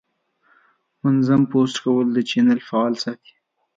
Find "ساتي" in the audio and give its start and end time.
3.03-3.33